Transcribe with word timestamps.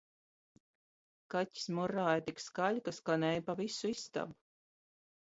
Kaķis 1.35 1.69
murrāja 1.79 2.25
tik 2.31 2.43
skaļi, 2.47 2.85
ka 2.91 2.97
skanēja 3.03 3.47
pa 3.51 3.61
visu 3.65 3.97
istabu 3.99 4.43